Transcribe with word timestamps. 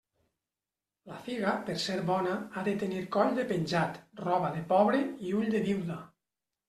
La 1.09 1.17
figa, 1.25 1.51
per 1.67 1.75
ser 1.83 1.97
bona, 2.07 2.39
ha 2.55 2.63
de 2.69 2.73
tenir 2.85 3.03
coll 3.17 3.37
de 3.41 3.45
penjat, 3.55 4.01
roba 4.25 4.51
de 4.59 4.65
pobre 4.73 5.03
i 5.29 5.37
ull 5.43 5.53
de 5.59 5.63
viuda. 5.69 6.01